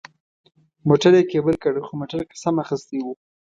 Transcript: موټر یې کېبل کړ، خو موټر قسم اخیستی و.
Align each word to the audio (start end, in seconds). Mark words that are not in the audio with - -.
موټر 0.87 1.11
یې 1.17 1.23
کېبل 1.31 1.55
کړ، 1.63 1.73
خو 1.85 1.91
موټر 1.99 2.19
قسم 2.31 2.55
اخیستی 2.63 2.97
و. 3.01 3.07